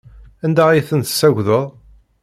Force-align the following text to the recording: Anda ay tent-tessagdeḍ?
Anda 0.45 0.63
ay 0.69 0.81
tent-tessagdeḍ? 0.89 1.65